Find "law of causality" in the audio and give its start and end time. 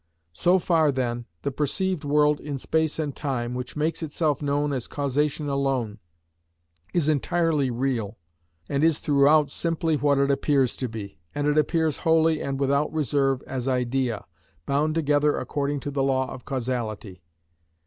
16.01-17.21